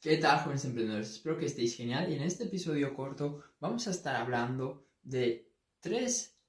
¿Qué 0.00 0.16
tal, 0.16 0.38
jóvenes 0.38 0.64
emprendedores? 0.64 1.10
Espero 1.10 1.36
que 1.36 1.44
estéis 1.44 1.76
genial 1.76 2.10
y 2.10 2.14
en 2.14 2.22
este 2.22 2.44
episodio 2.44 2.94
corto 2.94 3.42
vamos 3.60 3.86
a 3.86 3.90
estar 3.90 4.16
hablando 4.16 4.86
de 5.02 5.52
tres 5.78 6.40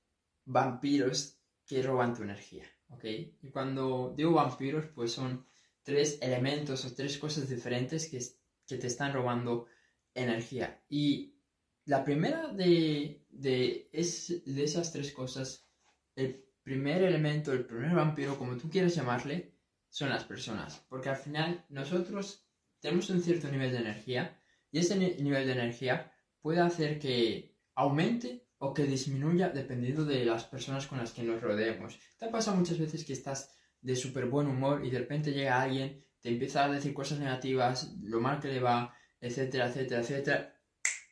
vampiros 0.46 1.38
que 1.66 1.84
roban 1.84 2.16
tu 2.16 2.24
energía, 2.24 2.64
¿ok? 2.88 3.04
Y 3.42 3.50
cuando 3.52 4.14
digo 4.16 4.32
vampiros, 4.32 4.86
pues 4.96 5.12
son 5.12 5.46
tres 5.84 6.18
elementos 6.22 6.86
o 6.86 6.96
tres 6.96 7.18
cosas 7.18 7.50
diferentes 7.50 8.08
que, 8.08 8.22
que 8.66 8.78
te 8.78 8.88
están 8.88 9.12
robando 9.12 9.68
energía. 10.14 10.82
Y 10.88 11.36
la 11.84 12.06
primera 12.06 12.54
de, 12.54 13.26
de, 13.32 13.90
es, 13.92 14.46
de 14.46 14.64
esas 14.64 14.94
tres 14.94 15.12
cosas, 15.12 15.68
el 16.16 16.42
primer 16.64 17.04
elemento, 17.04 17.52
el 17.52 17.66
primer 17.66 17.94
vampiro, 17.96 18.38
como 18.38 18.56
tú 18.56 18.70
quieras 18.70 18.96
llamarle, 18.96 19.52
son 19.90 20.08
las 20.08 20.24
personas. 20.24 20.86
Porque 20.88 21.10
al 21.10 21.18
final 21.18 21.66
nosotros 21.68 22.46
tenemos 22.82 23.10
un 23.10 23.22
cierto 23.22 23.50
nivel 23.50 23.72
de 23.72 23.78
energía 23.78 24.38
y 24.72 24.80
ese 24.80 24.98
nivel 24.98 25.46
de 25.46 25.54
energía 25.54 26.12
puede 26.42 26.60
hacer 26.60 27.00
que 27.00 27.56
aumente 27.76 28.48
o 28.58 28.74
que 28.74 28.84
disminuya 28.84 29.50
dependiendo 29.50 30.04
de 30.06 30.26
las 30.26 30.46
personas 30.46 30.88
con 30.88 30.98
las 30.98 31.12
que 31.12 31.24
nos 31.24 31.42
rodeemos. 31.42 32.00
Te 32.18 32.28
pasa 32.28 32.54
muchas 32.54 32.80
veces 32.80 33.06
que 33.06 33.14
estás 33.14 33.56
de 33.82 33.96
súper 33.96 34.26
buen 34.26 34.48
humor 34.48 34.86
y 34.86 34.90
de 34.90 35.00
repente 35.00 35.32
llega 35.32 35.62
alguien, 35.62 36.06
te 36.20 36.30
empieza 36.30 36.66
a 36.66 36.72
decir 36.72 36.94
cosas 36.94 37.20
negativas, 37.20 37.96
lo 38.02 38.20
mal 38.20 38.40
que 38.40 38.50
le 38.50 38.60
va, 38.60 38.94
etcétera, 39.20 39.68
etcétera, 39.68 40.02
etcétera. 40.02 40.56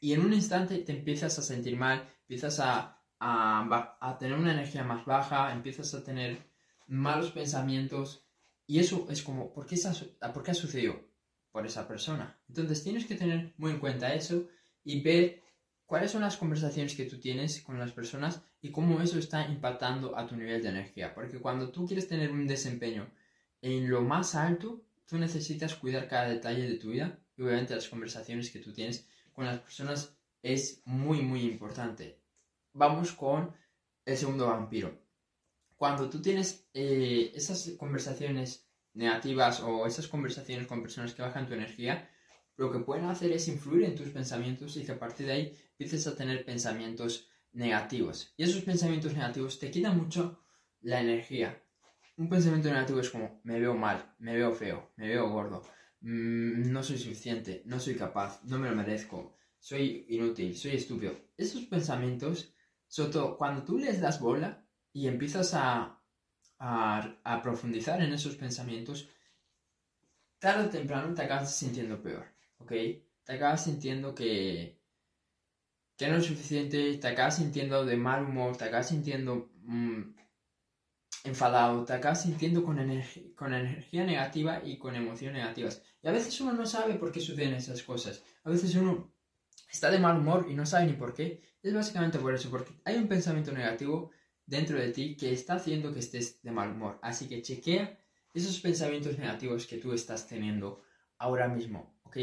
Y 0.02 0.13
en 0.13 0.22
un 0.22 0.34
instante 0.34 0.80
te 0.80 0.91
empiezas 0.91 1.38
a 1.40 1.41
sentir 1.41 1.76
mal, 1.76 2.08
empiezas 2.22 2.60
a, 2.60 3.02
a, 3.20 3.98
a 3.99 4.18
tener 4.18 4.38
una 4.38 4.54
energía 4.54 4.84
más 4.84 5.05
baja, 5.05 5.52
empiezas 5.52 5.94
a 5.94 6.04
tener 6.04 6.38
malos 6.88 7.32
pensamientos. 7.32 8.27
Y 8.66 8.80
eso 8.80 9.08
es 9.10 9.24
como, 9.24 9.52
¿por 9.52 9.66
qué, 9.66 9.76
¿por 10.34 10.44
qué 10.44 10.52
ha 10.52 10.55
sucedido? 10.55 11.09
Por 11.52 11.66
esa 11.66 11.88
persona. 11.88 12.38
Entonces 12.48 12.84
tienes 12.84 13.05
que 13.05 13.16
tener 13.16 13.53
muy 13.57 13.71
en 13.71 13.80
cuenta 13.80 14.13
eso 14.13 14.48
y 14.84 15.02
ver 15.02 15.41
cuáles 15.85 16.12
son 16.12 16.21
las 16.21 16.37
conversaciones 16.37 16.96
que 16.96 17.05
tú 17.05 17.20
tienes 17.20 17.62
con 17.62 17.79
las 17.79 17.91
personas 17.91 18.41
y 18.62 18.71
cómo 18.71 19.01
eso 19.01 19.18
está 19.18 19.48
impactando 19.48 20.18
a 20.18 20.27
tu 20.27 20.35
nivel 20.35 20.62
de 20.62 20.70
energía. 20.70 21.13
Porque 21.13 21.40
cuando 21.40 21.70
tú 21.71 21.87
quieres 21.87 22.07
tener 22.07 22.32
un 22.32 22.48
desempeño 22.48 23.09
en 23.62 23.90
lo 23.90 24.01
más 24.01 24.35
alto, 24.35 24.82
tú 25.07 25.18
necesitas 25.18 25.76
cuidar 25.76 26.07
cada 26.07 26.29
detalle 26.29 26.70
de 26.70 26.77
tu 26.77 26.91
vida 26.91 27.20
y 27.35 27.41
obviamente 27.41 27.76
las 27.76 27.87
conversaciones 27.87 28.52
que 28.52 28.59
tú 28.59 28.71
tienes 28.74 29.07
con 29.34 29.46
las 29.46 29.59
personas 29.59 30.15
es 30.43 30.81
muy 30.85 31.21
muy 31.21 31.41
importante. 31.41 32.20
Vamos 32.74 33.12
con 33.13 33.54
el 34.05 34.18
segundo 34.18 34.48
vampiro. 34.48 34.98
Cuando 35.76 36.09
tú 36.09 36.21
tienes 36.21 36.68
eh, 36.74 37.31
esas 37.34 37.71
conversaciones 37.77 38.68
negativas 38.93 39.62
o 39.62 39.85
esas 39.85 40.07
conversaciones 40.07 40.68
con 40.68 40.82
personas 40.82 41.13
que 41.13 41.21
bajan 41.21 41.48
tu 41.48 41.54
energía, 41.54 42.09
lo 42.57 42.71
que 42.71 42.79
pueden 42.79 43.05
hacer 43.05 43.31
es 43.31 43.48
influir 43.48 43.85
en 43.85 43.96
tus 43.96 44.09
pensamientos 44.09 44.76
y 44.77 44.84
que 44.84 44.91
a 44.91 44.99
partir 44.99 45.27
de 45.27 45.34
ahí 45.34 45.57
empieces 45.71 46.05
a 46.07 46.15
tener 46.15 46.43
pensamientos 46.43 47.29
negativos. 47.54 48.34
Y 48.37 48.43
esos 48.43 48.63
pensamientos 48.63 49.13
negativos 49.13 49.59
te 49.59 49.71
quitan 49.71 49.98
mucho 49.98 50.43
la 50.81 50.99
energía. 50.99 51.63
Un 52.18 52.27
pensamiento 52.27 52.70
negativo 52.70 52.99
es 52.99 53.09
como, 53.09 53.40
me 53.43 53.59
veo 53.59 53.76
mal, 53.76 54.13
me 54.20 54.35
veo 54.35 54.51
feo, 54.51 54.91
me 54.98 55.07
veo 55.07 55.29
gordo, 55.29 55.62
mm, 56.01 56.70
no 56.70 56.84
soy 56.84 56.98
suficiente, 56.98 57.63
no 57.65 57.79
soy 57.79 57.96
capaz, 57.96 58.43
no 58.43 58.59
me 58.59 58.70
lo 58.70 58.76
merezco, 58.76 59.37
soy 59.57 60.05
inútil, 60.09 60.55
soy 60.57 60.71
estúpido. 60.71 61.13
Esos 61.37 61.63
pensamientos, 61.63 62.53
sobre 62.87 63.37
cuando 63.37 63.63
tú 63.63 63.77
les 63.77 64.01
das 64.01 64.19
bola 64.19 64.66
y 64.91 65.07
empiezas 65.07 65.53
a 65.53 65.99
a, 66.59 67.40
profundizar 67.41 68.02
en 68.02 68.13
esos 68.13 68.35
pensamientos, 68.35 69.09
tarde 70.40 70.66
o 70.66 70.69
temprano 70.69 71.13
te 71.13 71.24
acabas 71.24 71.56
sintiendo 71.56 72.02
peor, 72.02 72.25
¿ok? 72.57 72.72
Te 73.24 73.34
acabas 73.34 73.63
sintiendo 73.63 74.13
que, 74.13 74.80
que 75.97 76.07
no 76.07 76.18
es 76.18 76.25
suficiente, 76.25 76.97
te 76.97 77.07
acabas 77.07 77.38
sintiendo 77.38 77.85
de 77.85 77.97
mal 77.97 78.24
humor, 78.24 78.57
te 78.57 78.66
acabas 78.66 78.90
sintiendo 78.90 79.50
mm, 79.63 80.02
enfadado, 81.24 81.86
te 81.86 81.94
acabas 81.94 82.24
sintiendo 82.24 82.64
con, 82.64 82.78
con 83.36 83.53
energía 83.53 84.03
negativa 84.03 84.62
y 84.64 84.78
con 84.78 84.96
emociones 84.96 85.38
negativas. 85.41 85.81
Y 86.02 86.08
a 86.08 86.12
veces 86.12 86.40
uno 86.41 86.53
no 86.53 86.66
sabe 86.66 86.96
por 86.96 87.12
qué 87.12 87.20
suceden 87.20 87.53
esas 87.53 87.84
cosas. 87.84 88.24
A 88.44 88.50
veces 88.50 88.76
uno 88.76 89.14
está 89.72 89.91
de 89.91 90.00
mal 90.00 90.18
humor 90.18 90.47
y 90.50 90.53
no 90.53 90.66
sabe 90.66 90.88
ni 90.88 90.94
por 90.94 91.14
qué. 91.14 91.41
Es 91.62 91.74
básicamente 91.74 92.20
por 92.20 92.34
eso, 92.34 92.50
porque 92.50 92.74
hay 92.86 92.96
un 92.96 93.08
pensamiento 93.08 93.52
negativo 93.52 94.12
dentro 94.50 94.80
de 94.80 94.92
ti 94.92 95.16
que 95.16 95.32
está 95.32 95.54
haciendo 95.54 95.94
que 95.94 96.00
estés 96.00 96.42
de 96.42 96.52
mal 96.52 96.72
humor. 96.72 97.00
Así 97.02 97.28
que 97.28 97.42
chequea 97.42 97.98
esos 98.34 98.60
pensamientos 98.60 99.18
negativos 99.18 99.68
que 99.68 99.78
tú 99.78 99.94
estás 99.94 100.28
teniendo 100.28 100.82
ahora 101.20 101.48
mismo, 101.48 102.00
¿ok? 102.04 102.18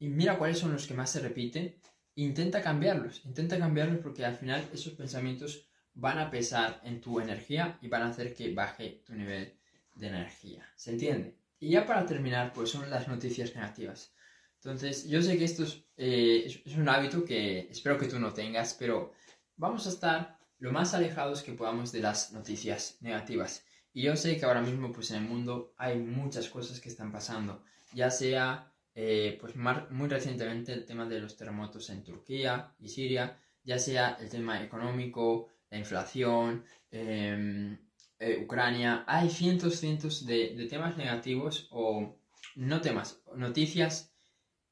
Y 0.00 0.08
mira 0.08 0.36
cuáles 0.36 0.58
son 0.58 0.72
los 0.72 0.86
que 0.86 0.94
más 0.94 1.10
se 1.10 1.20
repiten. 1.20 1.76
Intenta 2.16 2.60
cambiarlos, 2.60 3.24
intenta 3.24 3.58
cambiarlos 3.58 4.00
porque 4.00 4.24
al 4.24 4.36
final 4.36 4.68
esos 4.72 4.94
pensamientos 4.94 5.68
van 5.94 6.18
a 6.18 6.30
pesar 6.30 6.80
en 6.84 7.00
tu 7.00 7.20
energía 7.20 7.78
y 7.80 7.88
van 7.88 8.02
a 8.02 8.08
hacer 8.08 8.34
que 8.34 8.52
baje 8.52 9.02
tu 9.06 9.14
nivel 9.14 9.54
de 9.94 10.08
energía. 10.08 10.68
¿Se 10.74 10.90
entiende? 10.90 11.36
Y 11.60 11.70
ya 11.70 11.86
para 11.86 12.04
terminar, 12.04 12.52
pues 12.52 12.70
son 12.70 12.90
las 12.90 13.06
noticias 13.06 13.54
negativas. 13.54 14.12
Entonces, 14.56 15.08
yo 15.08 15.22
sé 15.22 15.38
que 15.38 15.44
esto 15.44 15.62
es, 15.64 15.84
eh, 15.96 16.62
un 16.76 16.88
hábito 16.88 17.24
que 17.24 17.68
espero 17.70 17.96
que 17.96 18.08
tú 18.08 18.18
no 18.18 18.32
tengas, 18.32 18.74
pero 18.74 19.12
vamos 19.56 19.86
a 19.86 19.90
estar 19.90 20.39
lo 20.60 20.72
más 20.72 20.94
alejados 20.94 21.42
que 21.42 21.52
podamos 21.52 21.90
de 21.90 22.00
las 22.00 22.32
noticias 22.32 22.98
negativas. 23.00 23.64
Y 23.92 24.02
yo 24.02 24.14
sé 24.14 24.38
que 24.38 24.44
ahora 24.44 24.60
mismo 24.60 24.92
pues 24.92 25.10
en 25.10 25.24
el 25.24 25.28
mundo 25.28 25.74
hay 25.76 25.98
muchas 25.98 26.48
cosas 26.48 26.80
que 26.80 26.90
están 26.90 27.10
pasando, 27.10 27.64
ya 27.92 28.10
sea 28.10 28.72
eh, 28.94 29.38
pues 29.40 29.54
muy 29.56 30.08
recientemente 30.08 30.72
el 30.72 30.84
tema 30.84 31.06
de 31.06 31.20
los 31.20 31.36
terremotos 31.36 31.90
en 31.90 32.04
Turquía 32.04 32.74
y 32.78 32.88
Siria, 32.88 33.38
ya 33.64 33.78
sea 33.78 34.16
el 34.20 34.28
tema 34.28 34.62
económico, 34.62 35.48
la 35.70 35.78
inflación, 35.78 36.64
em, 36.90 37.78
eh, 38.18 38.38
Ucrania, 38.44 39.04
hay 39.06 39.30
cientos, 39.30 39.76
cientos 39.80 40.26
de, 40.26 40.66
temas 40.68 40.96
negativos 40.96 41.68
o 41.70 42.18
no 42.56 42.80
temas, 42.80 43.22
noticias 43.34 44.12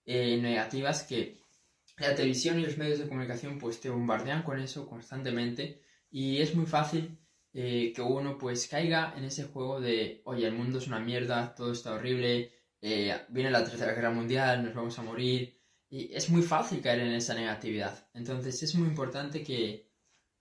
eh, 0.05 0.37
negativas 0.37 1.05
que 1.05 1.41
la 1.99 2.15
televisión 2.15 2.59
y 2.59 2.63
los 2.63 2.79
medios 2.79 2.99
de 2.99 3.09
comunicación 3.09 3.59
pues 3.59 3.81
te 3.81 3.91
bombardean 3.91 4.43
con 4.43 4.61
eso 4.61 4.89
constantemente 4.89 5.83
y 6.11 6.41
es 6.41 6.55
muy 6.55 6.67
fácil 6.67 7.19
eh, 7.53 7.93
que 7.95 8.03
uno 8.03 8.39
pues 8.39 8.69
caiga 8.69 9.15
en 9.17 9.25
ese 9.25 9.45
juego 9.45 9.81
de, 9.81 10.23
oye, 10.25 10.47
el 10.47 10.55
mundo 10.55 10.79
es 10.79 10.87
una 10.87 11.01
mierda, 11.01 11.55
todo 11.55 11.73
está 11.73 11.95
horrible, 11.95 12.53
eh, 12.81 13.21
viene 13.29 13.51
la 13.51 13.65
tercera 13.65 13.93
guerra 13.95 14.11
mundial, 14.11 14.65
nos 14.65 14.75
vamos 14.75 14.99
a 14.99 15.03
morir 15.03 15.59
y 15.91 16.15
es 16.15 16.31
muy 16.31 16.43
fácil 16.43 16.81
caer 16.81 17.01
en 17.01 17.13
esa 17.13 17.35
negatividad. 17.35 18.09
Entonces 18.15 18.63
es 18.63 18.75
muy 18.75 18.89
importante 18.89 19.43
que, 19.43 19.91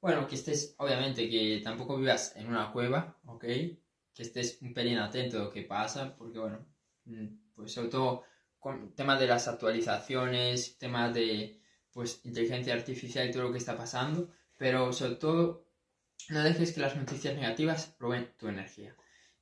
bueno, 0.02 0.28
que 0.28 0.36
estés, 0.36 0.76
obviamente, 0.78 1.30
que 1.30 1.62
tampoco 1.64 1.98
vivas 1.98 2.36
en 2.36 2.48
una 2.48 2.72
cueva, 2.72 3.18
¿ok? 3.26 3.44
Que 3.44 4.24
estés 4.24 4.60
un 4.62 4.74
pelín 4.74 4.98
atento 5.00 5.38
a 5.38 5.44
lo 5.46 5.52
que 5.52 5.64
pasa, 5.64 6.16
porque 6.18 6.40
bueno, 6.40 6.66
mm, 7.06 7.28
pues 7.56 7.72
sobre 7.72 7.90
todo 7.90 8.24
con 8.60 8.94
temas 8.96 9.20
de 9.20 9.28
las 9.28 9.48
actualizaciones, 9.48 10.78
temas 10.78 11.14
de 11.14 11.62
pues 11.92 12.22
inteligencia 12.26 12.74
artificial 12.74 13.28
y 13.28 13.32
todo 13.32 13.44
lo 13.44 13.52
que 13.52 13.58
está 13.58 13.76
pasando, 13.76 14.32
pero 14.58 14.94
sobre 14.94 15.16
todo 15.16 15.68
no 16.30 16.44
dejes 16.44 16.74
que 16.74 16.82
las 16.82 16.96
noticias 16.96 17.36
negativas 17.36 17.96
roben 18.00 18.34
tu 18.38 18.48
energía. 18.48 18.96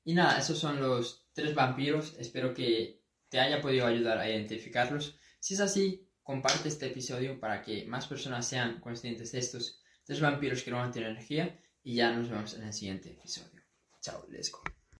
Y 0.04 0.14
nada, 0.14 0.40
esos 0.40 0.60
son 0.60 0.80
los 0.80 1.28
tres 1.34 1.56
vampiros, 1.56 2.16
espero 2.20 2.54
que 2.54 3.02
te 3.30 3.40
haya 3.40 3.62
podido 3.62 3.88
ayudar 3.88 4.20
a 4.20 4.30
identificarlos. 4.30 5.20
Si 5.40 5.56
es 5.56 5.60
así, 5.60 6.08
comparte 6.22 6.70
este 6.70 6.88
episodio 6.88 7.40
para 7.40 7.62
que 7.62 7.86
más 7.86 8.08
personas 8.08 8.48
sean 8.48 8.80
conscientes 8.80 9.32
de 9.32 9.40
estos 9.40 9.82
tres 10.04 10.22
vampiros 10.22 10.64
que 10.64 10.72
roban 10.72 10.92
tu 10.92 11.00
energía 11.00 11.60
y 11.84 11.96
ya 11.96 12.12
nos 12.12 12.30
vemos 12.30 12.54
en 12.54 12.64
el 12.64 12.74
siguiente 12.74 13.10
episodio. 13.10 13.62
Chao, 14.02 14.26
let's 14.30 14.52
go. 14.52 14.75